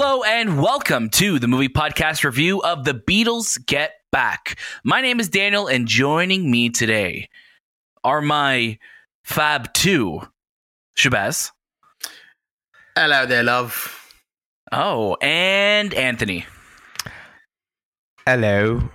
[0.00, 4.56] Hello and welcome to the movie podcast review of The Beatles Get Back.
[4.84, 7.28] My name is Daniel, and joining me today
[8.04, 8.78] are my
[9.24, 10.20] Fab 2,
[10.96, 11.50] Shahbaz.
[12.94, 14.14] Hello there, love.
[14.70, 16.46] Oh, and Anthony.
[18.24, 18.88] Hello.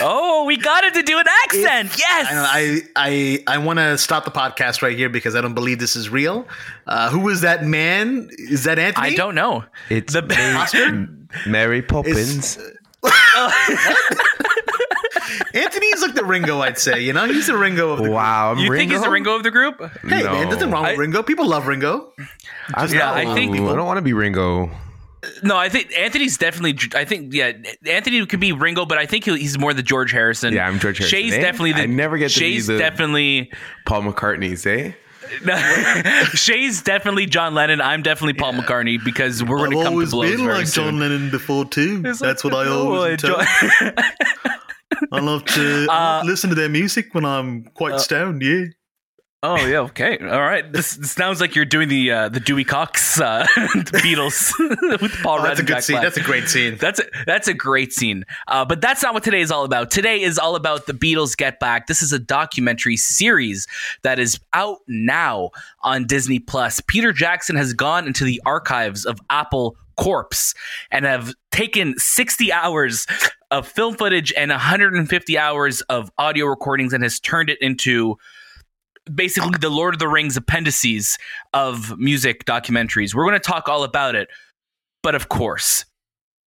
[0.00, 1.96] Oh, we got him to do an accent.
[1.98, 2.26] yes.
[2.30, 5.78] I I I, I want to stop the podcast right here because I don't believe
[5.78, 6.46] this is real.
[6.86, 8.28] Uh, who was that man?
[8.38, 9.08] Is that Anthony?
[9.08, 9.64] I don't know.
[9.88, 11.08] It's The- Mary,
[11.46, 12.58] Mary Poppins.
[15.54, 17.00] Anthony's like the Ringo, I'd say.
[17.00, 18.14] You know, he's the Ringo of the group.
[18.14, 18.52] wow.
[18.52, 19.78] I'm you think he's the Ringo of the group?
[19.78, 19.90] group.
[20.02, 20.32] Hey No.
[20.32, 21.22] man, nothing wrong with I- Ringo.
[21.22, 22.12] People love Ringo.
[22.74, 23.72] I'm Yeah, I think- Ringo.
[23.72, 24.70] I don't want to be Ringo.
[25.42, 26.78] No, I think Anthony's definitely.
[26.98, 27.52] I think yeah,
[27.86, 30.54] Anthony could be Ringo, but I think he- he's more the George Harrison.
[30.54, 31.40] Yeah, I'm George Harrison, Shay's eh?
[31.40, 31.82] definitely the.
[31.82, 33.52] I never get to be Shay's the- definitely.
[33.86, 34.92] Paul McCartney's, eh?
[36.34, 37.80] Shay's definitely John Lennon.
[37.80, 40.98] I'm definitely Paul McCartney because we're going to come to blows very soon.
[40.98, 42.02] Lennon before too.
[42.04, 43.44] It's like, oh, John-
[45.12, 48.42] I love to Uh, listen to their music when I'm quite stoned.
[48.42, 48.64] Yeah.
[49.42, 50.70] Oh yeah, okay, all right.
[50.72, 54.52] This, this sounds like you're doing the uh, the Dewey Cox uh, Beatles
[55.00, 55.94] with Paul Oh, Rudd that's a good scene.
[55.94, 56.02] Black.
[56.04, 56.76] That's a great scene.
[56.76, 58.24] That's a that's a great scene.
[58.48, 59.90] Uh, but that's not what today is all about.
[59.90, 61.86] Today is all about the Beatles Get Back.
[61.86, 63.66] This is a documentary series
[64.02, 65.50] that is out now
[65.82, 66.80] on Disney Plus.
[66.86, 70.54] Peter Jackson has gone into the archives of Apple Corpse
[70.90, 73.06] and have taken 60 hours
[73.50, 78.16] of film footage and 150 hours of audio recordings and has turned it into
[79.12, 81.18] basically the Lord of the Rings appendices
[81.52, 83.14] of music documentaries.
[83.14, 84.28] We're going to talk all about it.
[85.02, 85.86] But of course,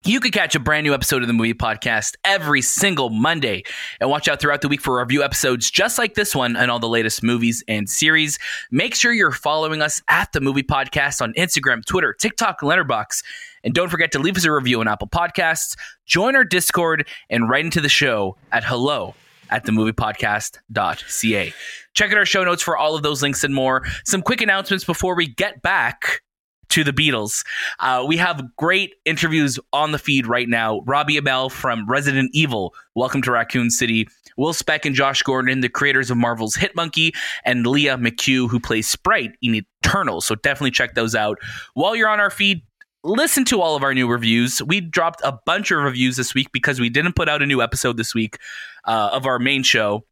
[0.04, 3.62] you can catch a brand new episode of the Movie Podcast every single Monday
[4.00, 6.80] and watch out throughout the week for review episodes just like this one and all
[6.80, 8.38] the latest movies and series.
[8.72, 13.22] Make sure you're following us at the Movie Podcast on Instagram, Twitter, TikTok, and Letterboxd.
[13.62, 17.48] And don't forget to leave us a review on Apple Podcasts, join our Discord, and
[17.48, 19.14] write into the show at hello
[19.50, 21.52] at themoviepodcast.ca.
[21.94, 23.84] Check out our show notes for all of those links and more.
[24.04, 26.22] Some quick announcements before we get back
[26.70, 27.44] to the Beatles.
[27.80, 30.80] Uh, we have great interviews on the feed right now.
[30.86, 34.08] Robbie Amell from Resident Evil, Welcome to Raccoon City.
[34.38, 37.12] Will Speck and Josh Gordon, the creators of Marvel's Hit Monkey,
[37.44, 39.54] and Leah McHugh, who plays Sprite in
[39.84, 40.22] Eternal.
[40.22, 41.38] So definitely check those out.
[41.74, 42.62] While you're on our feed,
[43.04, 44.62] listen to all of our new reviews.
[44.62, 47.62] We dropped a bunch of reviews this week because we didn't put out a new
[47.62, 48.38] episode this week
[48.84, 50.04] uh, of our main show.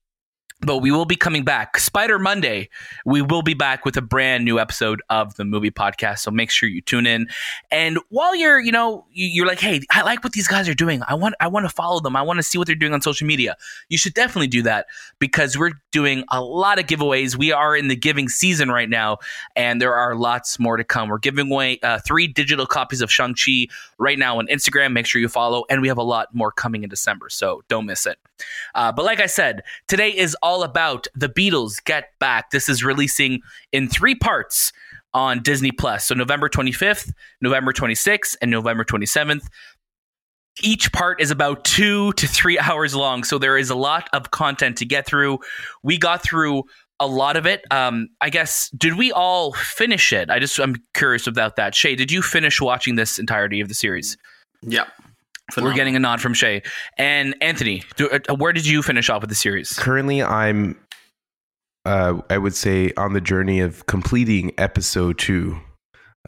[0.63, 1.79] But we will be coming back.
[1.79, 2.69] Spider Monday,
[3.07, 6.19] we will be back with a brand new episode of the movie podcast.
[6.19, 7.29] So make sure you tune in.
[7.71, 10.75] And while you're, you know, you- you're like, hey, I like what these guys are
[10.75, 11.03] doing.
[11.09, 12.15] I want, I want to follow them.
[12.15, 13.57] I want to see what they're doing on social media.
[13.89, 14.87] You should definitely do that
[15.19, 17.37] because we're doing a lot of giveaways.
[17.37, 19.19] We are in the giving season right now,
[19.57, 21.09] and there are lots more to come.
[21.09, 23.67] We're giving away uh, three digital copies of Shang Chi
[23.99, 24.93] right now on Instagram.
[24.93, 27.31] Make sure you follow, and we have a lot more coming in December.
[27.31, 28.19] So don't miss it.
[28.75, 32.51] Uh, but like I said, today is all about the Beatles Get Back.
[32.51, 33.41] This is releasing
[33.73, 34.73] in three parts
[35.13, 36.07] on Disney Plus.
[36.07, 39.47] So November 25th, November 26th, and November 27th.
[40.63, 43.25] Each part is about two to three hours long.
[43.25, 45.39] So there is a lot of content to get through.
[45.83, 46.65] We got through
[47.01, 47.65] a lot of it.
[47.71, 50.29] Um, I guess, did we all finish it?
[50.29, 51.75] I just, I'm curious about that.
[51.75, 54.19] Shay, did you finish watching this entirety of the series?
[54.63, 54.85] Yeah.
[55.57, 56.63] We're getting a nod from Shay.
[56.99, 59.71] And Anthony, do, uh, where did you finish off with the series?
[59.73, 60.79] Currently, I'm,
[61.85, 65.59] uh, I would say, on the journey of completing episode two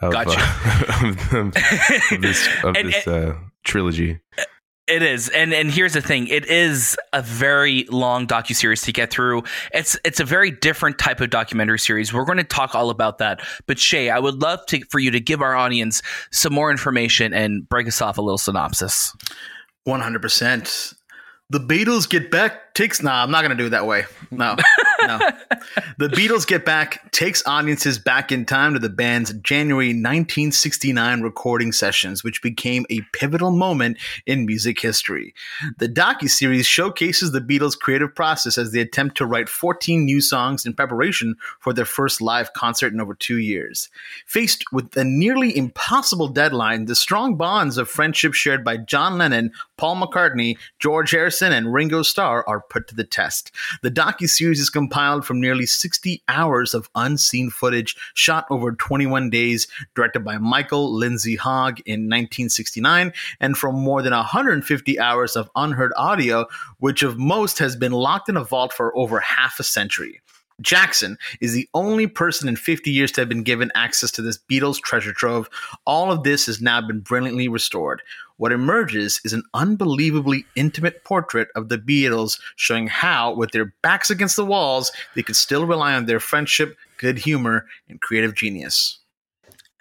[0.00, 0.38] of, Gotcha.
[0.38, 1.34] uh, of,
[2.12, 4.21] of this, of And- this uh, trilogy.
[4.88, 8.93] It is, and and here's the thing: it is a very long docu series to
[8.93, 9.44] get through.
[9.72, 12.12] It's it's a very different type of documentary series.
[12.12, 13.41] We're going to talk all about that.
[13.66, 17.32] But Shay, I would love to for you to give our audience some more information
[17.32, 19.16] and break us off a little synopsis.
[19.84, 20.94] One hundred percent.
[21.49, 23.00] The Beatles get back takes.
[23.00, 24.05] Nah, I'm not gonna do it that way.
[24.32, 24.56] No,
[25.99, 31.72] The Beatles get back takes audiences back in time to the band's January 1969 recording
[31.72, 35.34] sessions, which became a pivotal moment in music history.
[35.78, 40.64] The docu-series showcases the Beatles' creative process as they attempt to write 14 new songs
[40.66, 43.88] in preparation for their first live concert in over two years.
[44.26, 49.52] Faced with a nearly impossible deadline, the strong bonds of friendship shared by John Lennon,
[49.76, 53.52] Paul McCartney, George Harrison, and Ringo Starr are put to the test.
[53.82, 59.67] The docu-series is compiled from nearly 60 hours of unseen footage shot over 21 days,
[59.94, 65.93] directed by Michael Lindsay Hogg in 1969, and from more than 150 hours of unheard
[65.97, 66.47] audio,
[66.79, 70.21] which of most has been locked in a vault for over half a century.
[70.62, 74.38] Jackson is the only person in 50 years to have been given access to this
[74.38, 75.49] Beatles treasure trove.
[75.87, 78.03] All of this has now been brilliantly restored.
[78.37, 84.11] What emerges is an unbelievably intimate portrait of the Beatles, showing how, with their backs
[84.11, 88.99] against the walls, they could still rely on their friendship, good humor, and creative genius.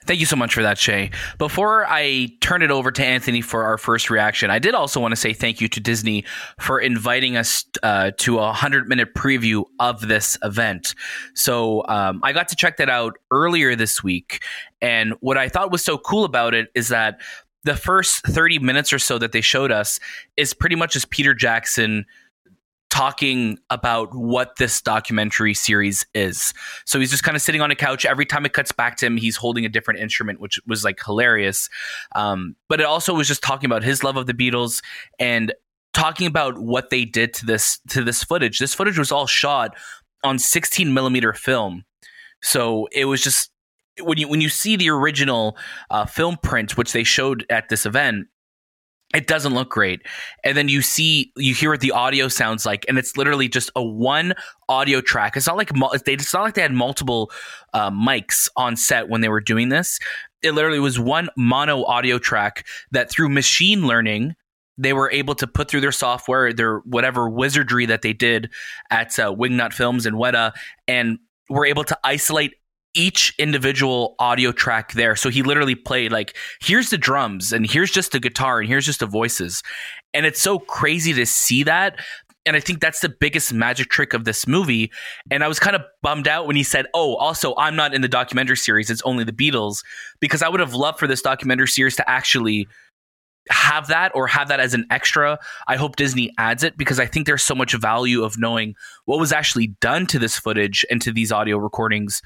[0.06, 1.12] Thank you so much for that, Shay.
[1.38, 5.12] Before I turn it over to Anthony for our first reaction, I did also want
[5.12, 6.26] to say thank you to Disney
[6.60, 10.96] for inviting us uh, to a 100 minute preview of this event.
[11.36, 14.44] So um, I got to check that out earlier this week.
[14.82, 17.22] And what I thought was so cool about it is that
[17.64, 20.00] the first 30 minutes or so that they showed us
[20.36, 22.06] is pretty much just Peter Jackson
[22.92, 26.54] talking about what this documentary series is.
[26.86, 28.06] So he's just kind of sitting on a couch.
[28.06, 31.00] Every time it cuts back to him, he's holding a different instrument, which was like
[31.04, 31.70] hilarious.
[32.16, 34.84] Um, but it also was just talking about his love of the Beatles
[35.20, 35.54] and
[35.94, 38.60] talking about what they did to this to this footage.
[38.60, 39.76] This footage was all shot
[40.24, 41.86] on 16 millimeter film.
[42.44, 43.52] So it was just
[44.02, 45.58] when you when you see the original
[45.90, 48.28] uh, film print, which they showed at this event,
[49.14, 50.02] it doesn't look great.
[50.44, 53.72] And then you see you hear what the audio sounds like and it's literally just
[53.76, 54.34] a one
[54.70, 55.36] audio track.
[55.36, 55.70] It's not like
[56.06, 57.32] they it's not like they had multiple
[57.74, 60.00] uh, mics on set when they were doing this.
[60.42, 64.36] It literally was one mono audio track that through machine learning
[64.78, 68.50] they were able to put through their software their whatever wizardry that they did
[68.90, 70.54] at uh, wingnut films and weta
[70.88, 71.20] and
[71.50, 72.54] were able to isolate
[72.94, 75.16] each individual audio track there.
[75.16, 78.86] So he literally played like, here's the drums and here's just the guitar and here's
[78.86, 79.64] just the voices.
[80.14, 82.00] And it's so crazy to see that.
[82.46, 84.92] And I think that's the biggest magic trick of this movie.
[85.30, 88.02] And I was kind of bummed out when he said, Oh, also, I'm not in
[88.02, 88.90] the documentary series.
[88.90, 89.84] It's only the Beatles.
[90.20, 92.68] Because I would have loved for this documentary series to actually
[93.50, 95.40] have that or have that as an extra.
[95.68, 99.20] I hope Disney adds it because I think there's so much value of knowing what
[99.20, 102.22] was actually done to this footage and to these audio recordings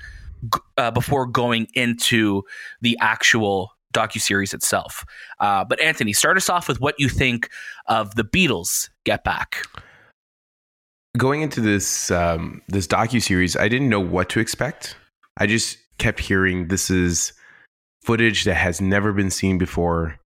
[0.78, 2.44] uh, before going into
[2.82, 5.06] the actual docu series itself.
[5.40, 7.50] Uh, but Anthony, start us off with what you think
[7.88, 9.66] of the Beatles Get Back.
[11.18, 14.98] Going into this um, this docu series, I didn't know what to expect.
[15.38, 17.32] I just kept hearing this is
[18.04, 20.20] footage that has never been seen before,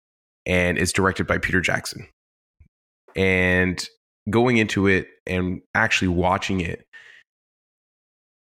[0.45, 2.07] and it's directed by Peter Jackson.
[3.15, 3.85] And
[4.29, 6.85] going into it and actually watching it,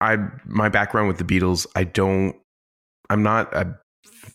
[0.02, 2.36] I my background with the Beatles, I don't
[3.10, 3.78] I'm not a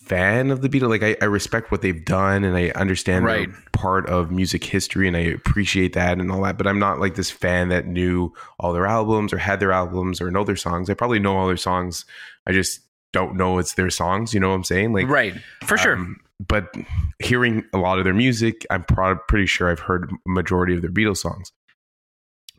[0.06, 0.90] fan of the Beatles.
[0.90, 3.48] Like I, I respect what they've done and I understand right.
[3.72, 6.56] part of music history and I appreciate that and all that.
[6.58, 10.20] But I'm not like this fan that knew all their albums or had their albums
[10.20, 10.88] or know their songs.
[10.88, 12.04] I probably know all their songs.
[12.46, 12.80] I just
[13.12, 14.34] don't know it's their songs.
[14.34, 14.92] You know what I'm saying?
[14.92, 15.34] Like right
[15.64, 15.96] for sure.
[15.96, 16.74] Um, but
[17.18, 20.90] hearing a lot of their music, I'm pro- pretty sure I've heard majority of their
[20.90, 21.50] Beatles songs.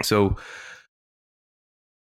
[0.02, 0.36] So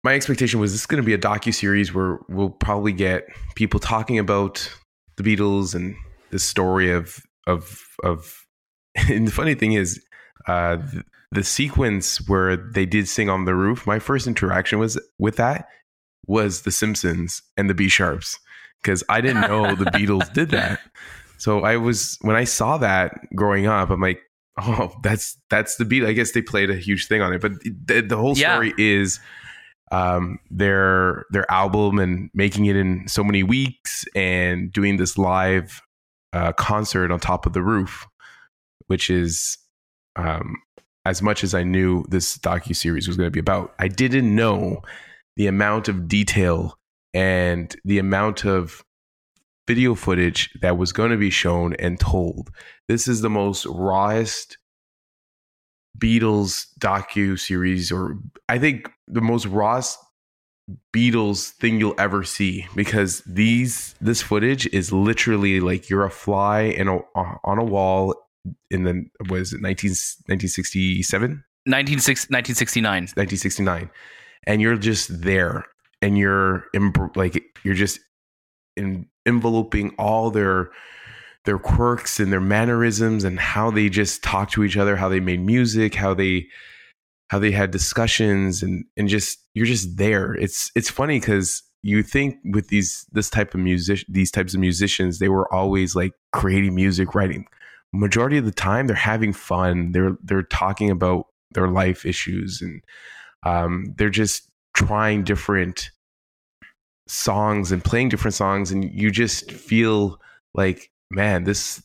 [0.03, 3.27] my expectation was this is going to be a docu series where we'll probably get
[3.55, 4.71] people talking about
[5.17, 5.95] the Beatles and
[6.31, 8.37] the story of of of.
[9.09, 10.03] And the funny thing is,
[10.49, 13.87] uh, the, the sequence where they did sing on the roof.
[13.87, 15.69] My first interaction was with that
[16.27, 18.37] was The Simpsons and the B Sharps
[18.81, 20.81] because I didn't know the Beatles did that.
[21.37, 24.19] So I was when I saw that growing up, I'm like,
[24.59, 26.03] oh, that's that's the beat.
[26.03, 28.85] I guess they played a huge thing on it, but the, the whole story yeah.
[29.01, 29.19] is
[29.91, 35.81] um, their their album and making it in so many weeks and doing this live
[36.33, 38.07] uh, concert on top of the roof,
[38.87, 39.57] which is
[40.15, 40.55] um,
[41.05, 43.73] as much as I knew this docu series was going to be about.
[43.79, 44.81] I didn't know
[45.35, 46.77] the amount of detail
[47.13, 48.83] and the amount of
[49.67, 52.49] video footage that was going to be shown and told.
[52.87, 54.57] This is the most rawest
[55.97, 58.17] Beatles docu series, or
[58.49, 59.81] I think the most raw
[60.93, 66.61] Beatles thing you'll ever see because these this footage is literally like you're a fly
[66.61, 68.15] in a on a wall
[68.69, 73.89] in the was it 19, 1967 1969 1969
[74.47, 75.65] and you're just there
[76.01, 76.65] and you're
[77.15, 77.99] like you're just
[78.77, 80.71] in, enveloping all their
[81.45, 85.19] their quirks and their mannerisms and how they just talk to each other, how they
[85.19, 86.47] made music, how they
[87.29, 90.33] how they had discussions and and just you're just there.
[90.33, 94.59] It's it's funny because you think with these this type of music these types of
[94.59, 97.45] musicians they were always like creating music writing
[97.91, 102.81] majority of the time they're having fun they're they're talking about their life issues and
[103.43, 105.89] um, they're just trying different
[107.07, 110.19] songs and playing different songs and you just feel
[110.53, 111.81] like man, this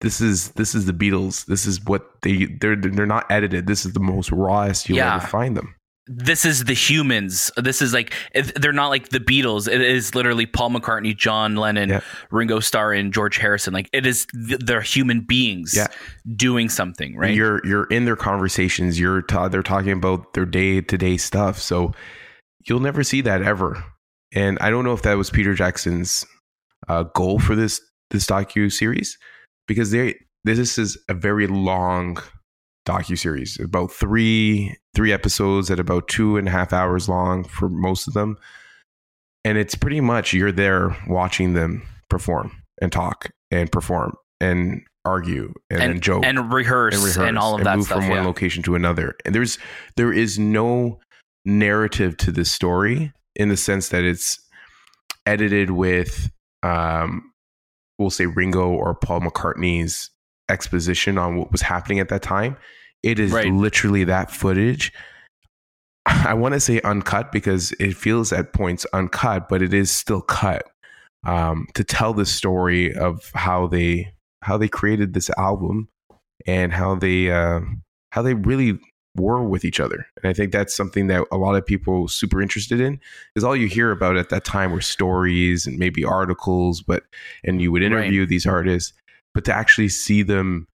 [0.00, 1.46] this is this is the Beatles.
[1.46, 3.66] This is what they they're they're not edited.
[3.66, 5.16] This is the most rawest you'll yeah.
[5.16, 5.74] ever find them.
[6.08, 7.52] this is the humans.
[7.56, 8.12] This is like
[8.56, 9.68] they're not like the Beatles.
[9.72, 12.00] It is literally Paul McCartney, John Lennon, Yeah.
[12.32, 13.72] Ringo Starr, and George Harrison.
[13.72, 15.86] Like it is th- they're human beings Yeah.
[16.34, 17.32] doing something, right?
[17.34, 18.98] You're you're in their conversations.
[18.98, 21.60] You're ta- they're talking about their day to day stuff.
[21.60, 21.92] So
[22.66, 23.84] you'll never see that ever.
[24.34, 26.26] And I don't know if that was Peter Jackson's
[26.88, 27.80] uh, goal for this
[28.12, 29.18] this docu series
[29.66, 30.14] because they
[30.44, 32.18] this is a very long
[32.86, 37.68] docu series, about three three episodes at about two and a half hours long for
[37.68, 38.36] most of them,
[39.44, 45.52] and it's pretty much you're there watching them perform and talk and perform and argue
[45.70, 47.98] and, then joke and rehearse and, and all of that move stuff.
[47.98, 48.26] from one yeah.
[48.26, 49.16] location to another.
[49.24, 49.58] And there's
[49.96, 51.00] there is no
[51.44, 54.38] narrative to this story in the sense that it's
[55.26, 56.30] edited with
[56.62, 57.31] um
[58.02, 60.10] we'll say Ringo or Paul McCartney's
[60.48, 62.56] exposition on what was happening at that time.
[63.02, 63.52] It is Right.
[63.52, 64.92] literally that footage.
[66.06, 70.20] I want to say uncut because it feels at points uncut, but it is still
[70.20, 70.64] cut
[71.24, 75.88] um, to tell the story of how they how they created this album
[76.46, 77.60] and how they uh,
[78.10, 78.78] how they really
[79.16, 80.06] were with each other.
[80.22, 82.98] And I think that's something that a lot of people super interested in
[83.36, 87.02] is all you hear about at that time were stories and maybe articles, but
[87.44, 88.92] and you would interview these artists,
[89.34, 90.66] but to actually see them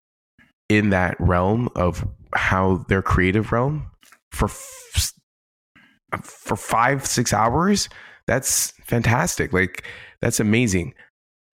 [0.70, 3.90] in that realm of how their creative realm
[4.32, 5.14] for f-
[6.24, 7.90] for five six hours
[8.28, 9.84] that's fantastic like
[10.22, 10.94] that's amazing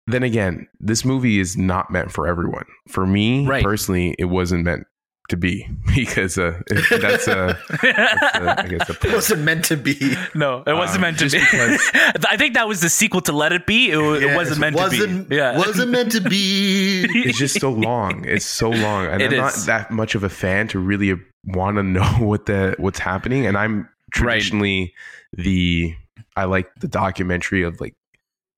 [0.06, 3.62] then again this movie is not meant for everyone for me Right.
[3.62, 4.87] personally it wasn't meant
[5.28, 9.76] to be because uh, that's a that's a, I guess a It wasn't meant to
[9.76, 10.14] be.
[10.35, 11.38] no, it wasn't Um, meant to be.
[12.28, 13.90] I think that was the sequel to Let It Be.
[13.90, 15.37] It, wa- it wasn't meant wasn't, to be.
[15.37, 17.06] Yeah, Wasn't meant to be.
[17.28, 20.28] it's just so long it's so long and It i'm not that much of a
[20.28, 24.92] fan to really want to know what the what's happening and i'm traditionally
[25.35, 25.94] the
[26.37, 27.94] i like the documentary of like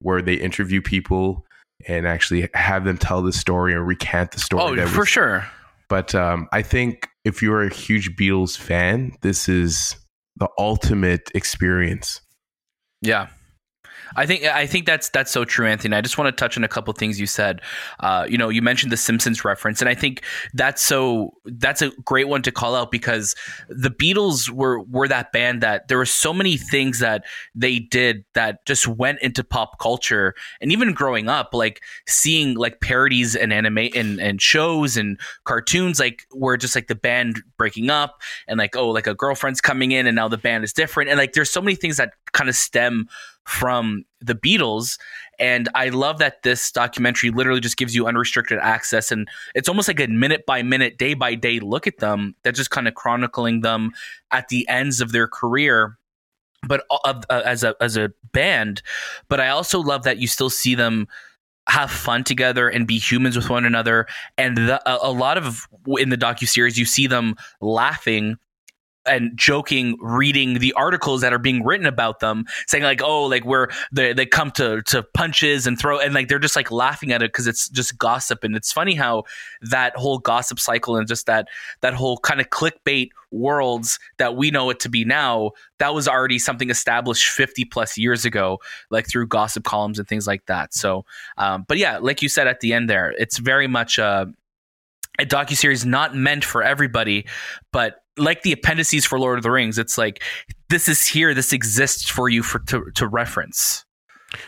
[0.00, 1.44] where they interview people
[1.88, 5.08] and actually have them tell the story and recant the story Oh, that for was
[5.08, 5.46] sure.
[5.90, 9.97] But um, I think if you're a huge Beatles fan, this is
[10.37, 12.20] the ultimate experience.
[13.02, 13.26] Yeah.
[14.17, 15.95] I think I think that's that's so true, Anthony.
[15.97, 17.61] I just want to touch on a couple things you said.
[18.00, 20.23] Uh, you know, you mentioned the Simpsons reference, and I think
[20.55, 23.35] that's so that's a great one to call out because
[23.69, 27.25] the Beatles were were that band that there were so many things that
[27.55, 32.81] they did that just went into pop culture, and even growing up, like seeing like
[32.81, 37.90] parodies and anime and, and shows and cartoons, like where just like the band breaking
[37.90, 41.09] up and like oh like a girlfriend's coming in and now the band is different,
[41.11, 43.09] and like there's so many things that kind of stem
[43.44, 44.99] from the Beatles.
[45.38, 49.11] And I love that this documentary literally just gives you unrestricted access.
[49.11, 52.59] And it's almost like a minute by minute, day by day look at them that's
[52.59, 53.92] just kind of chronicling them
[54.30, 55.97] at the ends of their career.
[56.68, 58.82] But uh, as a as a band,
[59.30, 61.09] but I also love that you still see them
[61.70, 64.06] have fun together and be humans with one another.
[64.37, 68.37] And the, a, a lot of in the docu series, you see them laughing
[69.07, 73.45] and joking reading the articles that are being written about them saying like oh like
[73.45, 77.12] where they, they come to to punches and throw and like they're just like laughing
[77.12, 78.45] at it because it's just gossip.
[78.45, 79.25] And it's funny how
[79.62, 81.49] that whole gossip cycle and just that
[81.80, 86.09] that whole kind of clickbait worlds that we know it to be now that was
[86.09, 88.59] already something established 50 plus years ago
[88.90, 90.75] like through gossip columns and things like that.
[90.75, 91.04] So
[91.38, 94.33] um, but yeah like you said at the end there it's very much a,
[95.19, 97.26] a docuseries not meant for everybody
[97.73, 100.23] but like the appendices for Lord of the Rings, it's like
[100.69, 103.85] this is here, this exists for you for to, to reference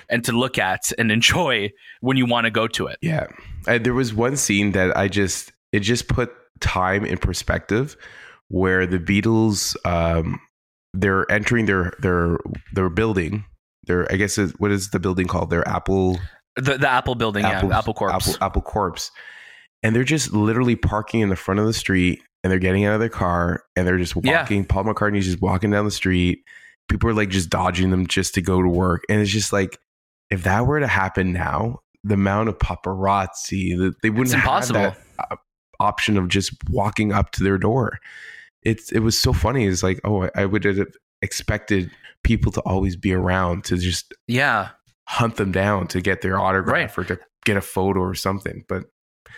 [0.09, 2.99] and to look at and enjoy when you want to go to it.
[3.02, 3.26] Yeah.
[3.66, 7.97] Uh, there was one scene that I just, it just put time in perspective
[8.49, 10.40] where the Beatles, um,
[10.92, 12.38] they're entering their, their,
[12.75, 13.45] their building.
[13.87, 15.50] Their, I guess, what is the building called?
[15.50, 16.21] Their Apple,
[16.57, 18.12] The, the Apple building, yeah, Apple Corps.
[18.12, 19.11] Apple, Apple Corpse.
[19.83, 22.94] And they're just literally parking in the front of the street and they're getting out
[22.94, 24.40] of their car and they're just Yeah.
[24.40, 24.64] walking.
[24.64, 26.42] Paul McCartney's just walking down the street.
[26.88, 29.04] People are like just dodging them just to go to work.
[29.08, 29.78] And it's just like,
[30.30, 34.68] if that were to happen now, the amount of paparazzi that they wouldn't It's have
[34.72, 34.99] that
[35.80, 37.99] option of just walking up to their door.
[38.62, 39.66] It's it was so funny.
[39.66, 40.87] It's like, oh, I, I would have
[41.20, 41.90] expected
[42.25, 44.70] people to always be around to just yeah,
[45.08, 47.04] hunt them down to get their autograph Right.
[47.04, 48.64] or to get a photo or something.
[48.68, 48.84] But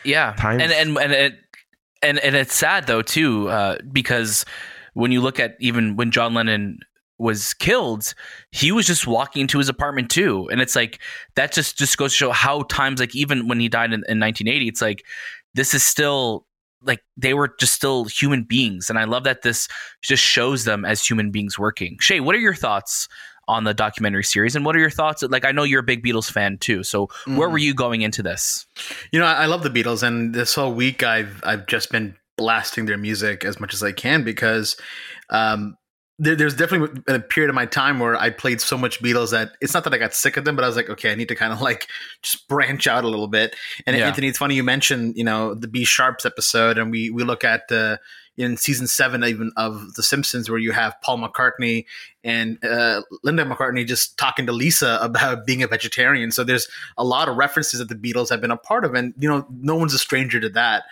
[0.04, 1.34] yeah, Times- and and and it
[2.04, 4.44] and and it's sad though too uh, because
[4.92, 6.78] when you look at even when John Lennon
[7.18, 8.14] was killed,
[8.50, 11.00] he was just walking into his apartment too, and it's like
[11.34, 14.20] that just just goes to show how times like even when he died in, in
[14.20, 15.04] 1980, it's like
[15.54, 16.46] this is still
[16.82, 18.90] like they were just still human beings.
[18.90, 19.68] And i love that this
[20.02, 21.96] just shows them as human beings working.
[22.00, 23.08] Shay what are your thoughts
[23.48, 26.04] on the documentary series and what are your thoughts like i know you're a big
[26.04, 27.36] beatles fan too so mm.
[27.36, 28.66] where were you going into this
[29.12, 32.16] you know I, I love the beatles and this whole week i've i've just been
[32.36, 34.76] blasting their music as much as i can because
[35.30, 35.76] um
[36.18, 39.52] there, there's definitely a period of my time where I played so much Beatles that
[39.60, 41.28] it's not that I got sick of them, but I was like, okay, I need
[41.28, 41.88] to kind of like
[42.22, 43.56] just branch out a little bit.
[43.86, 44.06] And yeah.
[44.06, 47.42] Anthony, it's funny you mentioned, you know, the B Sharps episode, and we we look
[47.42, 47.96] at uh,
[48.36, 51.84] in season seven even of The Simpsons, where you have Paul McCartney
[52.22, 56.30] and uh, Linda McCartney just talking to Lisa about being a vegetarian.
[56.32, 59.14] So there's a lot of references that the Beatles have been a part of, and
[59.18, 60.84] you know, no one's a stranger to that.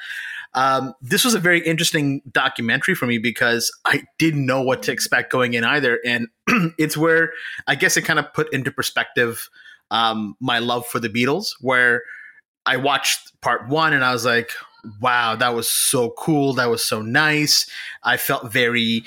[0.54, 4.92] Um, this was a very interesting documentary for me because I didn't know what to
[4.92, 6.28] expect going in either, and
[6.78, 7.32] it's where
[7.66, 9.49] I guess it kind of put into perspective
[9.90, 12.02] um, my love for the Beatles, where
[12.66, 14.50] I watched part one and I was like,
[15.01, 16.55] wow, that was so cool.
[16.55, 17.69] That was so nice.
[18.03, 19.05] I felt very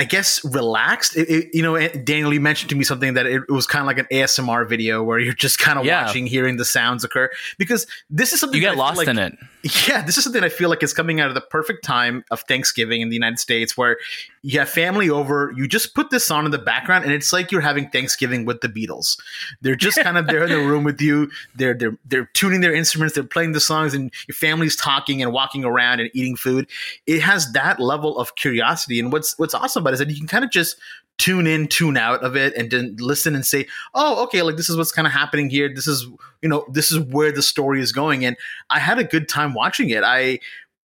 [0.00, 1.14] I guess relaxed.
[1.14, 3.66] It, it, you know, eh, Daniel, you mentioned to me something that it, it was
[3.66, 6.06] kind of like an ASMR video where you're just kind of yeah.
[6.06, 7.28] watching, hearing the sounds occur.
[7.58, 9.36] Because this is something you get lost like, in it.
[9.62, 12.40] Yeah, this is something I feel like is coming out of the perfect time of
[12.42, 13.98] Thanksgiving in the United States, where
[14.42, 17.52] you have family over, you just put this on in the background, and it's like
[17.52, 19.18] you're having Thanksgiving with the Beatles.
[19.60, 21.30] They're just kind of there in the room with you.
[21.54, 25.30] They're they're they're tuning their instruments, they're playing the songs, and your family's talking and
[25.30, 26.66] walking around and eating food.
[27.06, 30.16] It has that level of curiosity, and what's what's awesome about it is that you
[30.16, 30.76] can kind of just
[31.20, 34.70] tune in, tune out of it, and then listen and say, "Oh, okay, like this
[34.70, 35.72] is what's kind of happening here.
[35.72, 36.06] This is
[36.42, 38.36] you know this is where the story is going." And
[38.70, 40.02] I had a good time watching it.
[40.02, 40.40] I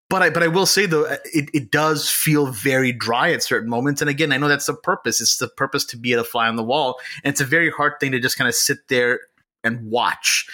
[0.10, 3.42] but I but I will say though uh, it, it does feel very dry at
[3.42, 4.01] certain moments.
[4.01, 5.22] And again, I know that's the purpose.
[5.22, 7.94] It's the purpose to be a fly on the wall, and it's a very hard
[8.00, 9.22] thing to just kind of sit there
[9.63, 10.48] and watch.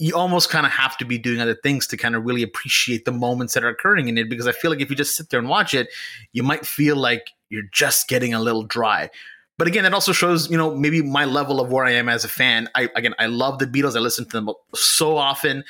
[0.00, 3.04] You almost kind of have to be doing other things to kind of really appreciate
[3.04, 4.28] the moments that are occurring in it.
[4.28, 5.88] Because I feel like if you just sit there and watch it,
[6.32, 9.10] you might feel like you're just getting a little dry.
[9.58, 12.24] But again, that also shows, you know, maybe my level of where I am as
[12.24, 12.68] a fan.
[12.74, 13.94] I again, I love the Beatles.
[13.94, 15.64] I listen to them so often.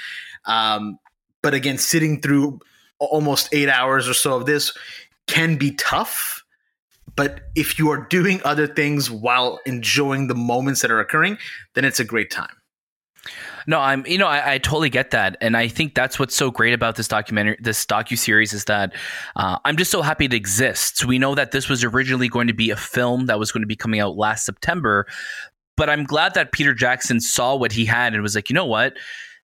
[0.44, 0.98] Um,
[1.42, 2.60] but again, sitting through
[3.00, 4.76] almost eight hours or so of this
[5.26, 6.44] can be tough.
[7.16, 11.38] But if you are doing other things while enjoying the moments that are occurring,
[11.74, 12.54] then it's a great time.
[13.66, 16.50] No, I'm you know I, I, totally get that, and I think that's what's so
[16.50, 18.94] great about this documentary, this docu series, is that
[19.36, 21.04] uh, I'm just so happy it exists.
[21.04, 23.66] We know that this was originally going to be a film that was going to
[23.66, 25.06] be coming out last September,
[25.76, 28.66] but I'm glad that Peter Jackson saw what he had and was like, you know
[28.66, 28.96] what,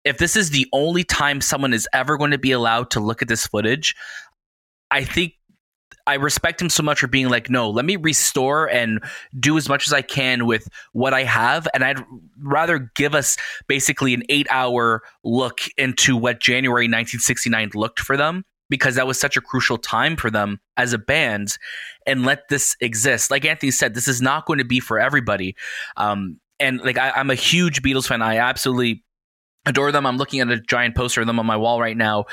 [0.04, 3.22] if this is the only time someone is ever going to be allowed to look
[3.22, 3.96] at this footage,
[4.92, 5.34] I think
[6.08, 9.04] I respect him so much for being like, no, let me restore and
[9.40, 11.68] do as much as I can with what I have.
[11.74, 12.04] And I'd
[12.42, 18.44] rather give us basically an eight hour look into what January 1969 looked for them
[18.70, 21.58] because that was such a crucial time for them as a band
[22.06, 23.32] and let this exist.
[23.32, 25.56] Like Anthony said, this is not going to be for everybody.
[25.98, 28.22] Um, and like I, I'm a huge Beatles fan.
[28.22, 29.04] I absolutely
[29.66, 30.06] adore them.
[30.06, 32.26] I'm looking at a giant poster of them on my wall right now.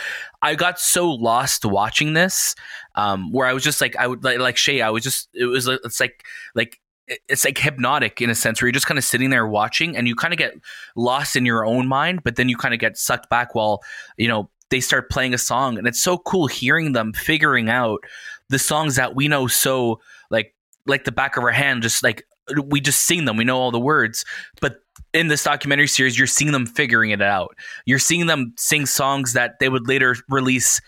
[0.43, 2.55] I got so lost watching this,
[2.95, 4.81] um, where I was just like, I would like, like Shay.
[4.81, 8.67] I was just, it was, it's like, like it's like hypnotic in a sense where
[8.67, 10.55] you're just kind of sitting there watching and you kind of get
[10.97, 13.81] lost in your own mind, but then you kind of get sucked back while
[14.17, 18.01] you know they start playing a song, and it's so cool hearing them figuring out
[18.49, 20.55] the songs that we know so like
[20.87, 22.27] like the back of our hand, just like
[22.65, 24.25] we just sing them, we know all the words,
[24.61, 24.81] but
[25.17, 27.57] in this documentary series, you're seeing them figuring it out.
[27.87, 30.81] You're seeing them sing songs that they would later release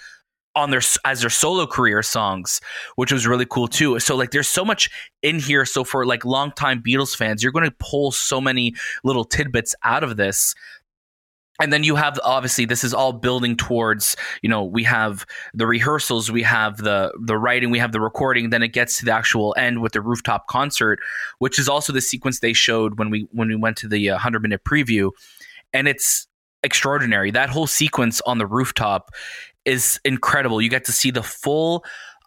[0.55, 2.61] on their as their solo career songs,
[2.97, 3.99] which was really cool too.
[4.01, 4.91] So like there's so much
[5.23, 5.65] in here.
[5.65, 10.05] So for like longtime Beatles fans, you're going to pull so many little tidbits out
[10.05, 10.55] of this
[11.61, 15.67] and then you have obviously this is all building towards you know we have the
[15.67, 19.13] rehearsals we have the the writing we have the recording then it gets to the
[19.13, 21.01] actual end with the rooftop concert
[21.39, 24.39] which is also the sequence they showed when we when we went to the 100
[24.39, 25.11] uh, minute preview.
[25.73, 26.27] And it's
[26.63, 27.31] extraordinary.
[27.31, 29.11] That whole sequence on the rooftop
[29.65, 30.61] is incredible.
[30.61, 31.85] You get to see the full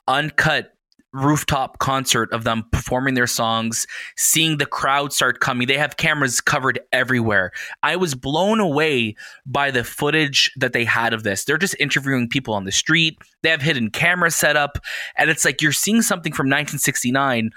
[0.07, 0.73] uncut
[1.13, 5.67] rooftop concert of them performing their songs, seeing the crowd start coming.
[5.67, 7.51] They have cameras covered everywhere.
[7.83, 11.43] I was blown away by the footage that they had of this.
[11.43, 13.17] They're just interviewing people on the street.
[13.43, 14.77] They have hidden camera set up,
[15.17, 17.51] and it's like you're seeing something from 1969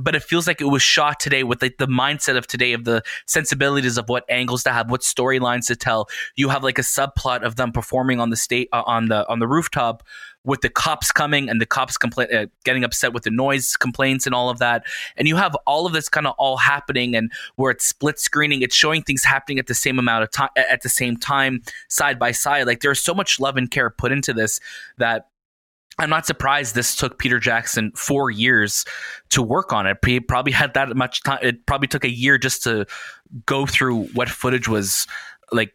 [0.00, 2.84] but it feels like it was shot today with like the mindset of today of
[2.84, 6.82] the sensibilities of what angles to have what storylines to tell you have like a
[6.82, 10.02] subplot of them performing on the state uh, on the on the rooftop
[10.44, 14.26] with the cops coming and the cops compla- uh, getting upset with the noise complaints
[14.26, 14.84] and all of that.
[15.16, 18.62] And you have all of this kind of all happening and where it's split screening,
[18.62, 22.18] it's showing things happening at the same amount of time, at the same time, side
[22.18, 22.66] by side.
[22.66, 24.60] Like there's so much love and care put into this
[24.98, 25.28] that
[25.98, 28.84] I'm not surprised this took Peter Jackson four years
[29.30, 29.98] to work on it.
[30.04, 31.38] He probably had that much time.
[31.42, 32.86] It probably took a year just to
[33.46, 35.06] go through what footage was
[35.52, 35.72] like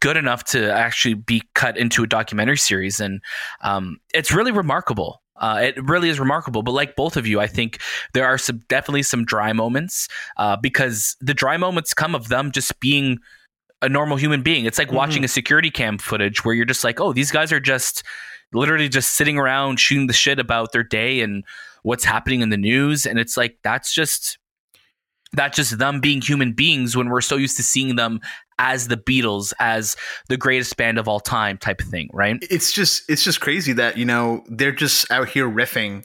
[0.00, 3.20] good enough to actually be cut into a documentary series, and
[3.62, 5.22] um, it's really remarkable.
[5.36, 6.62] Uh, it really is remarkable.
[6.62, 7.80] But like both of you, I think
[8.12, 10.06] there are some definitely some dry moments
[10.36, 13.18] uh, because the dry moments come of them just being
[13.82, 14.66] a normal human being.
[14.66, 14.96] It's like mm-hmm.
[14.96, 18.02] watching a security cam footage where you're just like, oh, these guys are just
[18.52, 21.44] literally just sitting around shooting the shit about their day and
[21.82, 23.06] what's happening in the news.
[23.06, 24.38] And it's like that's just
[25.32, 28.20] that's just them being human beings when we're so used to seeing them
[28.58, 29.96] as the Beatles, as
[30.28, 32.36] the greatest band of all time type of thing, right?
[32.50, 36.04] It's just it's just crazy that, you know, they're just out here riffing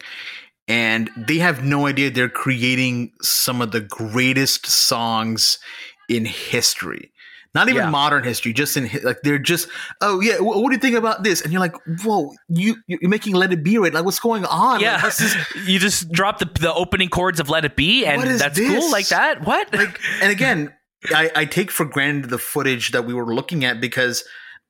[0.67, 5.59] and they have no idea they're creating some of the greatest songs
[6.07, 7.11] in history
[7.55, 7.89] not even yeah.
[7.89, 9.67] modern history, just in like they're just
[10.01, 11.41] oh yeah, what do you think about this?
[11.41, 13.93] And you're like, whoa, you you're making Let It Be right?
[13.93, 14.81] Like what's going on?
[14.81, 18.21] Yeah, like, is, you just drop the the opening chords of Let It Be, and
[18.39, 18.69] that's this?
[18.69, 19.45] cool like that.
[19.45, 19.73] What?
[19.73, 20.73] Like, and again,
[21.09, 24.23] I, I take for granted the footage that we were looking at because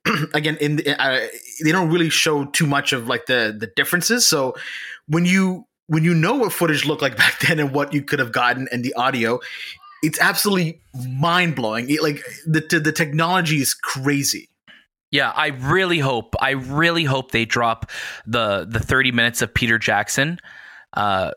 [0.33, 1.27] again, in the, uh,
[1.63, 4.25] they don't really show too much of like the the differences.
[4.25, 4.55] So
[5.07, 8.19] when you when you know what footage looked like back then and what you could
[8.19, 9.39] have gotten and the audio,
[10.05, 11.87] it's absolutely mind blowing.
[12.01, 14.49] Like the the technology is crazy.
[15.11, 16.35] Yeah, I really hope.
[16.39, 17.91] I really hope they drop
[18.25, 20.39] the the 30 minutes of Peter Jackson
[20.93, 21.31] uh,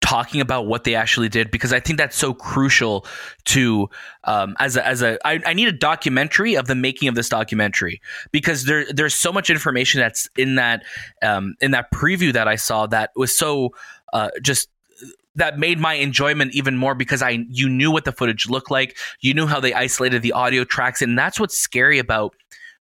[0.00, 3.06] talking about what they actually did because I think that's so crucial
[3.46, 3.88] to
[4.24, 7.28] um, as a as a I, I need a documentary of the making of this
[7.28, 10.84] documentary because there there's so much information that's in that
[11.22, 13.70] um, in that preview that I saw that was so
[14.12, 14.68] uh, just
[15.36, 18.96] that made my enjoyment even more because I you knew what the footage looked like,
[19.20, 22.34] you knew how they isolated the audio tracks, and that's what's scary about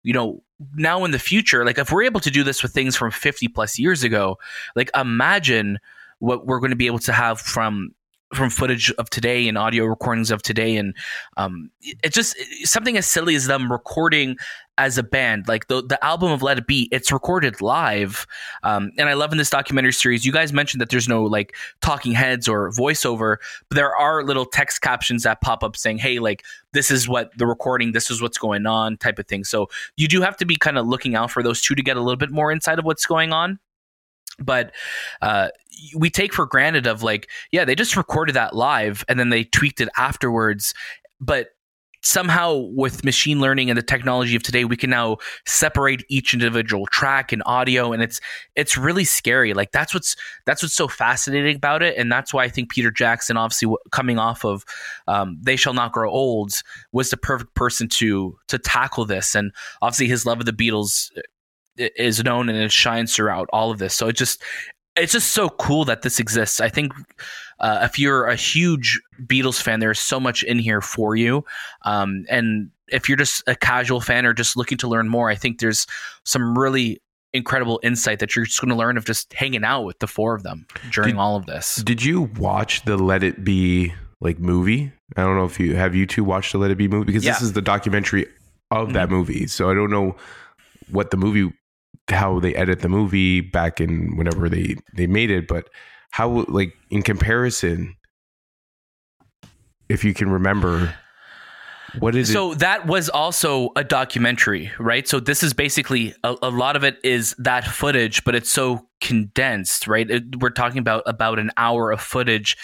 [0.02, 0.42] you know
[0.74, 1.64] now in the future.
[1.64, 4.38] Like if we're able to do this with things from fifty plus years ago,
[4.74, 5.78] like imagine
[6.18, 7.94] what we're going to be able to have from
[8.34, 10.76] from footage of today and audio recordings of today.
[10.76, 10.94] And
[11.36, 14.36] um, it's just something as silly as them recording
[14.78, 18.26] as a band like the, the album of let it be it's recorded live.
[18.62, 21.54] Um, and i love in this documentary series you guys mentioned that there's no like
[21.82, 23.36] talking heads or voiceover
[23.68, 27.36] but there are little text captions that pop up saying hey like this is what
[27.36, 29.44] the recording this is what's going on type of thing.
[29.44, 31.96] So you do have to be kind of looking out for those two to get
[31.96, 33.58] a little bit more insight of what's going on
[34.38, 34.72] but
[35.22, 35.48] uh,
[35.96, 39.44] we take for granted of like yeah they just recorded that live and then they
[39.44, 40.74] tweaked it afterwards.
[41.20, 41.48] But
[42.02, 46.86] somehow with machine learning and the technology of today we can now separate each individual
[46.86, 48.20] track and audio and it's
[48.56, 49.52] it's really scary.
[49.52, 50.16] Like that's what's
[50.46, 51.96] that's what's so fascinating about it.
[51.98, 54.64] And that's why i think peter jackson obviously coming off of
[55.08, 56.52] um, they shall not grow old
[56.92, 59.34] was the perfect person to to tackle this.
[59.34, 61.10] And obviously his love of the beatles
[61.96, 63.94] is known and it shines throughout all of this.
[63.94, 64.42] So it just
[64.96, 66.60] it's just so cool that this exists.
[66.60, 66.92] I think
[67.60, 71.44] uh, if you're a huge Beatles fan, there's so much in here for you.
[71.84, 75.36] Um, and if you're just a casual fan or just looking to learn more, I
[75.36, 75.86] think there's
[76.24, 77.00] some really
[77.32, 80.34] incredible insight that you're just going to learn of just hanging out with the four
[80.34, 81.76] of them during did, all of this.
[81.76, 84.92] Did you watch the Let It Be like movie?
[85.16, 87.24] I don't know if you have you two watched the Let It Be movie because
[87.24, 87.32] yeah.
[87.32, 88.26] this is the documentary
[88.70, 88.94] of mm-hmm.
[88.94, 89.46] that movie.
[89.46, 90.16] So I don't know
[90.90, 91.52] what the movie
[92.08, 95.68] how they edit the movie back in whenever they they made it, but
[96.10, 97.96] how like in comparison,
[99.88, 100.94] if you can remember.
[101.98, 102.60] What is so it?
[102.60, 105.08] that was also a documentary, right?
[105.08, 108.86] So this is basically a, a lot of it is that footage, but it's so
[109.00, 110.08] condensed, right?
[110.08, 112.56] It, we're talking about about an hour of footage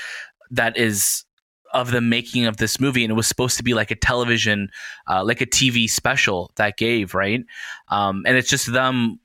[0.52, 1.24] that is
[1.72, 4.68] of the making of this movie, and it was supposed to be like a television,
[5.10, 7.44] uh, like a TV special that gave right,
[7.88, 9.18] um, and it's just them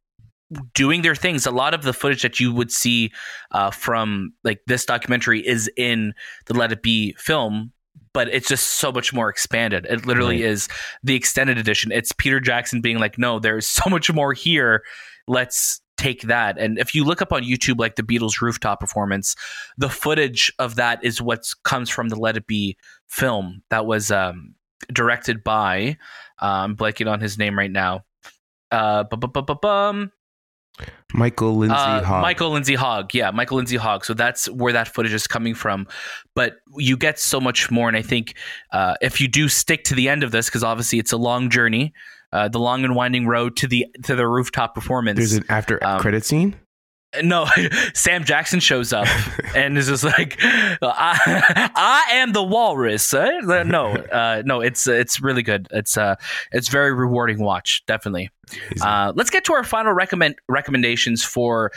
[0.74, 1.46] doing their things.
[1.46, 3.12] A lot of the footage that you would see
[3.52, 6.14] uh, from like this documentary is in
[6.48, 7.72] the Let It Be film,
[8.14, 9.86] but it's just so much more expanded.
[9.90, 10.52] It literally right.
[10.52, 10.68] is
[11.04, 11.92] the extended edition.
[11.92, 14.84] It's Peter Jackson being like, "No, there's so much more here.
[15.28, 19.36] Let's." take that and if you look up on youtube like the beatles rooftop performance
[19.78, 22.76] the footage of that is what comes from the let it be
[23.08, 24.56] film that was um,
[24.92, 25.96] directed by
[26.42, 28.04] uh, i'm blanking on his name right now
[28.72, 29.04] uh,
[31.14, 32.22] Michael Lindsay uh, Hogg.
[32.22, 33.14] Michael Lindsay Hogg.
[33.14, 34.06] Yeah, Michael Lindsay Hogg.
[34.06, 35.88] So that's where that footage is coming from.
[36.36, 37.88] But you get so much more.
[37.88, 38.36] And I think
[38.72, 41.50] uh, if you do stick to the end of this, because obviously it's a long
[41.50, 41.94] journey,
[42.32, 45.18] uh, the long and winding road to the to the rooftop performance.
[45.18, 46.56] There's an after um, credit scene.
[47.24, 47.48] No,
[47.94, 49.08] Sam Jackson shows up
[49.56, 53.14] and is just like, I, I am the walrus.
[53.14, 55.68] Uh, no, uh, no, it's it's really good.
[55.72, 56.16] It's uh,
[56.52, 58.30] it's very rewarding watch, definitely.
[58.82, 61.72] Uh, let's get to our final recommend recommendations for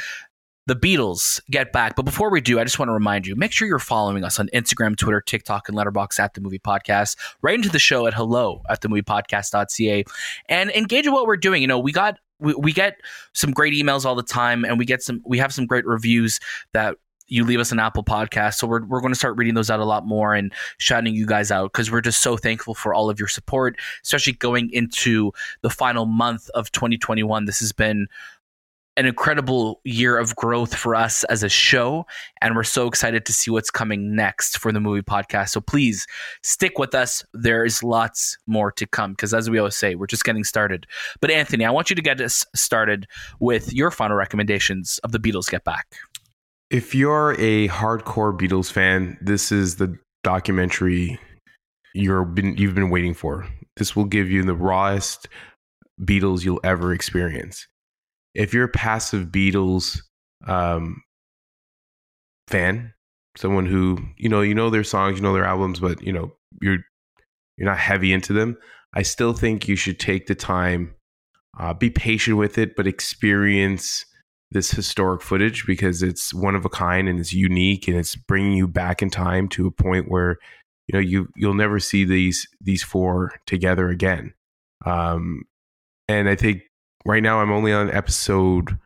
[0.66, 1.94] the Beatles get back.
[1.94, 4.40] But before we do, I just want to remind you make sure you're following us
[4.40, 7.16] on Instagram, Twitter, TikTok, and Letterboxd at the movie podcast.
[7.42, 10.04] Write into the show at hello at the movie podcast.ca
[10.48, 11.60] and engage in what we're doing.
[11.60, 12.18] You know, we got.
[12.40, 13.00] We, we get
[13.32, 16.40] some great emails all the time and we get some we have some great reviews
[16.72, 18.54] that you leave us an Apple podcast.
[18.54, 21.26] So we're, we're going to start reading those out a lot more and shouting you
[21.26, 25.32] guys out because we're just so thankful for all of your support, especially going into
[25.62, 27.46] the final month of 2021.
[27.46, 28.08] This has been
[28.96, 32.06] an incredible year of growth for us as a show,
[32.40, 35.50] and we're so excited to see what's coming next for the movie podcast.
[35.50, 36.06] So please
[36.42, 37.24] stick with us.
[37.32, 40.86] There is lots more to come because, as we always say, we're just getting started.
[41.20, 43.06] But Anthony, I want you to get us started
[43.40, 45.96] with your final recommendations of the Beatles Get Back.
[46.70, 51.18] If you're a hardcore Beatles fan, this is the documentary
[51.94, 53.46] you're been you've been waiting for.
[53.76, 55.28] This will give you the rawest
[56.00, 57.66] Beatles you'll ever experience
[58.34, 60.00] if you're a passive Beatles
[60.46, 61.02] um,
[62.48, 62.92] fan,
[63.36, 66.32] someone who you know you know their songs, you know their albums, but you know
[66.60, 66.78] you're
[67.56, 68.56] you're not heavy into them,
[68.94, 70.94] I still think you should take the time,
[71.58, 74.04] uh, be patient with it, but experience
[74.50, 78.52] this historic footage because it's one of a kind and it's unique and it's bringing
[78.52, 80.38] you back in time to a point where
[80.86, 84.32] you know you you'll never see these these four together again.
[84.86, 85.42] Um,
[86.08, 86.62] and I think
[87.04, 88.78] right now I'm only on episode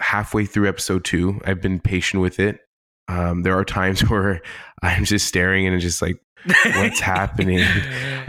[0.00, 1.40] halfway through episode two.
[1.44, 2.60] I've been patient with it.
[3.08, 4.42] Um, there are times where
[4.82, 7.66] I'm just staring and just like, what's happening?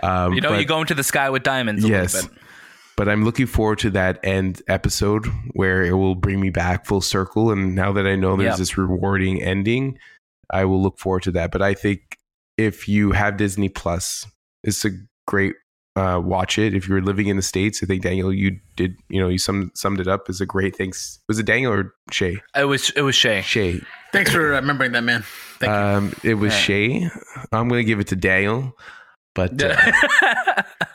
[0.03, 1.87] Um, you know, but, you go into the sky with diamonds.
[1.87, 2.27] yes.
[2.95, 7.01] But I'm looking forward to that end episode where it will bring me back full
[7.01, 7.51] circle.
[7.51, 8.57] And now that I know there's yep.
[8.57, 9.99] this rewarding ending,
[10.49, 11.51] I will look forward to that.
[11.51, 12.17] But I think
[12.57, 14.25] if you have Disney Plus,
[14.63, 14.89] it's a
[15.27, 15.53] great
[15.97, 16.75] uh, watch it.
[16.75, 19.71] If you're living in the states, I think Daniel, you did, you know, you sum,
[19.73, 21.19] summed it up as a great thanks.
[21.27, 22.37] Was it Daniel or Shay?
[22.55, 23.41] It was it was Shay.
[23.41, 23.81] Shay.
[24.13, 25.23] Thanks for remembering that, man.
[25.59, 26.31] Thank um, you.
[26.31, 26.59] It was yeah.
[26.59, 27.09] Shay.
[27.51, 28.77] I'm going to give it to Daniel,
[29.33, 29.75] but uh,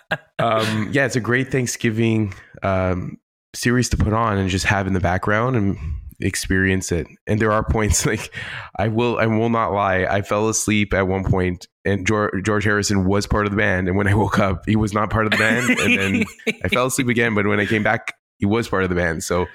[0.38, 3.18] um, yeah, it's a great Thanksgiving um,
[3.54, 5.76] series to put on and just have in the background and
[6.22, 7.06] experience it.
[7.26, 8.34] And there are points like
[8.76, 10.04] I will I will not lie.
[10.04, 13.88] I fell asleep at one point and George, George Harrison was part of the band.
[13.88, 15.78] And when I woke up, he was not part of the band.
[15.78, 16.24] And then
[16.64, 17.34] I fell asleep again.
[17.34, 19.24] But when I came back, he was part of the band.
[19.24, 19.46] So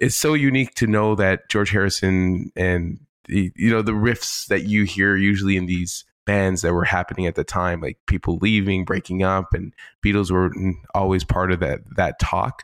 [0.00, 4.64] it's so unique to know that George Harrison and the, you know the riffs that
[4.64, 8.84] you hear usually in these bands that were happening at the time, like people leaving,
[8.84, 9.72] breaking up, and
[10.04, 10.52] Beatles were
[10.94, 12.62] always part of that that talk.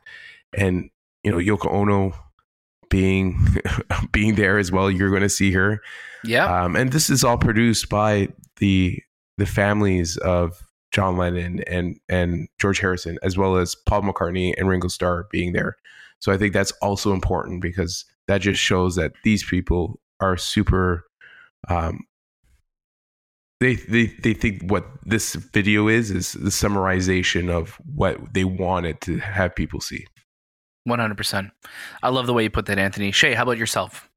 [0.56, 0.90] And
[1.22, 2.12] you know Yoko Ono
[2.92, 3.42] being
[4.12, 4.90] being there as well.
[4.90, 5.80] You're going to see her.
[6.22, 6.44] Yeah.
[6.44, 8.28] Um, and this is all produced by
[8.58, 9.02] the
[9.38, 14.68] the families of John Lennon and and George Harrison, as well as Paul McCartney and
[14.68, 15.76] Ringo Starr being there.
[16.20, 21.04] So I think that's also important because that just shows that these people are super.
[21.68, 22.00] Um,
[23.58, 29.00] they, they they think what this video is is the summarization of what they wanted
[29.02, 30.04] to have people see.
[30.88, 31.50] 100%.
[32.02, 33.12] I love the way you put that, Anthony.
[33.12, 34.08] Shay, how about yourself?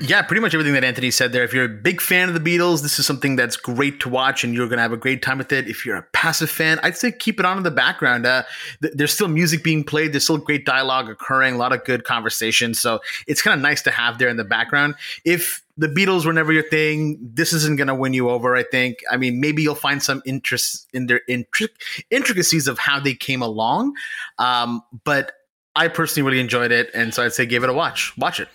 [0.00, 1.42] Yeah, pretty much everything that Anthony said there.
[1.42, 4.44] If you're a big fan of the Beatles, this is something that's great to watch
[4.44, 5.66] and you're going to have a great time with it.
[5.66, 8.26] If you're a passive fan, I'd say keep it on in the background.
[8.26, 8.44] Uh,
[8.82, 12.04] th- there's still music being played, there's still great dialogue occurring, a lot of good
[12.04, 12.74] conversation.
[12.74, 14.94] So it's kind of nice to have there in the background.
[15.24, 18.64] If the Beatles were never your thing, this isn't going to win you over, I
[18.64, 18.98] think.
[19.10, 21.68] I mean, maybe you'll find some interest in their intric-
[22.10, 23.94] intricacies of how they came along.
[24.38, 25.32] Um, but
[25.76, 26.90] I personally really enjoyed it.
[26.94, 28.12] And so I'd say give it a watch.
[28.18, 28.48] Watch it.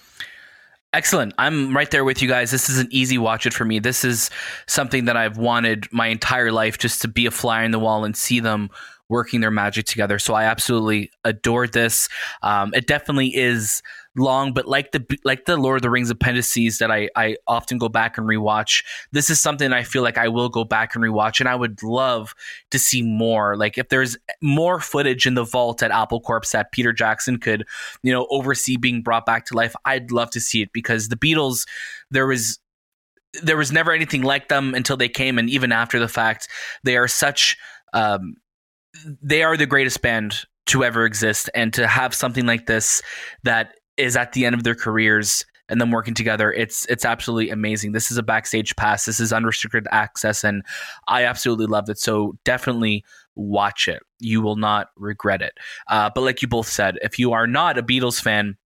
[0.91, 1.33] Excellent.
[1.37, 2.51] I'm right there with you guys.
[2.51, 3.79] This is an easy watch it for me.
[3.79, 4.29] This is
[4.67, 8.03] something that I've wanted my entire life just to be a fly in the wall
[8.03, 8.69] and see them
[9.09, 10.19] working their magic together.
[10.19, 12.09] So I absolutely adored this.
[12.41, 13.81] Um, it definitely is
[14.15, 17.77] long, but like the like the Lord of the Rings appendices that I I often
[17.77, 18.83] go back and rewatch.
[19.11, 21.81] This is something I feel like I will go back and rewatch, and I would
[21.83, 22.35] love
[22.71, 23.55] to see more.
[23.57, 27.65] Like if there's more footage in the vault at Apple Corps that Peter Jackson could,
[28.03, 31.17] you know, oversee being brought back to life, I'd love to see it because the
[31.17, 31.67] Beatles,
[32.11, 32.59] there was
[33.41, 36.47] there was never anything like them until they came, and even after the fact,
[36.83, 37.57] they are such.
[37.93, 38.35] Um,
[39.21, 43.01] they are the greatest band to ever exist and to have something like this
[43.43, 47.49] that is at the end of their careers and them working together it's it's absolutely
[47.49, 47.93] amazing.
[47.93, 49.05] This is a backstage pass.
[49.05, 50.63] This is unrestricted access and
[51.07, 51.97] i absolutely love it.
[51.97, 53.03] So definitely
[53.35, 54.03] watch it.
[54.19, 55.57] You will not regret it.
[55.87, 58.57] Uh, but like you both said if you are not a beatles fan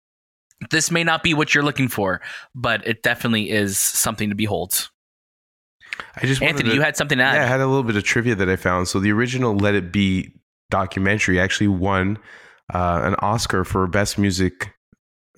[0.70, 2.22] this may not be what you're looking for
[2.54, 4.90] but it definitely is something to behold.
[6.16, 7.36] I just Anthony, to, you had something to add.
[7.36, 8.88] Yeah, I had a little bit of trivia that I found.
[8.88, 10.32] So the original "Let It Be"
[10.70, 12.18] documentary actually won
[12.74, 14.75] uh, an Oscar for best music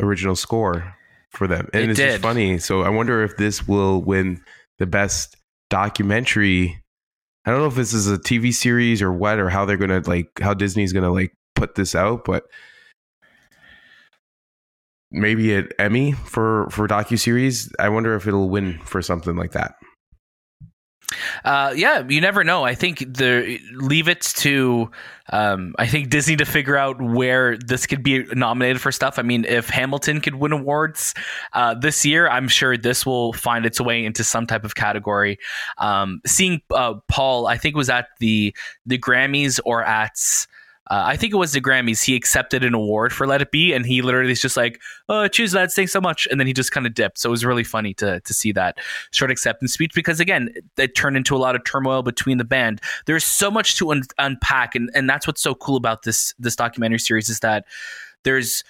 [0.01, 0.95] original score
[1.31, 2.11] for them, and It it's did.
[2.13, 2.59] just funny.
[2.59, 4.41] So I wonder if this will win
[4.79, 5.37] the best
[5.71, 6.83] documentary.
[7.45, 10.03] I don't know if this is a TV series or what, or how they're gonna
[10.07, 12.45] like how Disney's gonna like put this out, but
[15.11, 17.73] maybe an Emmy for for docu series.
[17.79, 19.75] I wonder if it'll win for something like that.
[21.45, 22.65] Uh, yeah, you never know.
[22.65, 24.91] I think the leave it to
[25.31, 29.19] um, I think Disney to figure out where this could be nominated for stuff.
[29.19, 31.15] I mean, if Hamilton could win awards
[31.53, 35.39] uh, this year, I'm sure this will find its way into some type of category.
[35.77, 38.55] Um, seeing uh, Paul, I think was at the
[38.87, 40.19] the Grammys or at.
[40.91, 42.03] Uh, I think it was the Grammys.
[42.03, 45.29] He accepted an award for Let It Be, and he literally is just like, "Oh,
[45.29, 45.73] choose that.
[45.73, 47.19] Thanks so much." And then he just kind of dipped.
[47.19, 48.79] So it was really funny to to see that
[49.13, 52.81] short acceptance speech because again, it turned into a lot of turmoil between the band.
[53.07, 56.57] There's so much to un- unpack, and and that's what's so cool about this this
[56.57, 57.65] documentary series is that
[58.25, 58.65] there's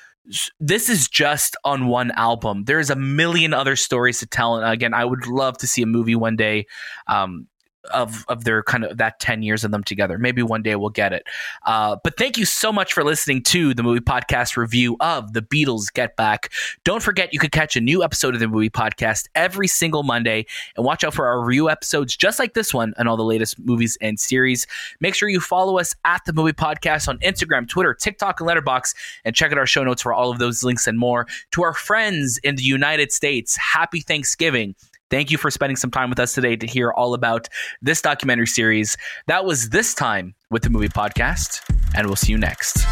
[0.60, 2.64] this is just on one album.
[2.64, 5.86] There's a million other stories to tell, and again, I would love to see a
[5.86, 6.66] movie one day.
[7.06, 7.46] Um,
[7.88, 10.18] of of their kind of that 10 years of them together.
[10.18, 11.24] Maybe one day we'll get it.
[11.64, 15.42] Uh, but thank you so much for listening to the movie podcast review of the
[15.42, 16.52] beatles get back.
[16.84, 20.46] Don't forget you could catch a new episode of the movie podcast every single monday
[20.76, 23.58] and watch out for our review episodes just like this one and all the latest
[23.58, 24.66] movies and series.
[25.00, 28.94] Make sure you follow us at the movie podcast on instagram twitter tiktok and Letterboxd
[29.24, 31.26] and check out our show notes for all of those links and more.
[31.52, 34.74] To our friends in the united states happy thanksgiving
[35.10, 37.48] Thank you for spending some time with us today to hear all about
[37.80, 38.96] this documentary series.
[39.26, 41.62] That was this time with the movie podcast,
[41.94, 42.84] and we'll see you next.